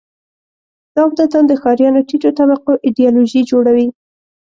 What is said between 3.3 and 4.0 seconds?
جوړوي.